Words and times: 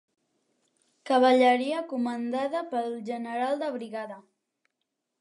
Cavalleria 1.09 1.83
comandada 1.93 2.65
pel 2.75 2.99
General 3.13 3.57
de 3.63 3.73
Brigada. 3.81 4.23